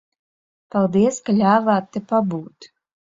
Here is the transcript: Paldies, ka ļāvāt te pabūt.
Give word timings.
Paldies, 0.75 1.19
ka 1.29 1.35
ļāvāt 1.41 1.93
te 1.99 2.03
pabūt. 2.13 2.69